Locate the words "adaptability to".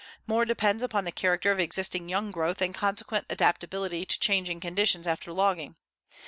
3.29-4.19